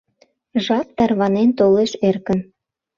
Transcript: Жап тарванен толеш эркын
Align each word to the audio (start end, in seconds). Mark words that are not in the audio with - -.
Жап 0.65 0.87
тарванен 0.97 1.49
толеш 1.57 1.91
эркын 2.07 2.39